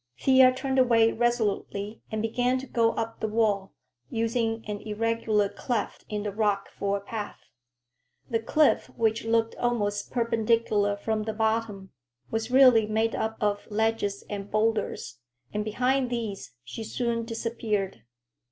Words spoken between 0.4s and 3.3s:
turned away resolutely and began to go up the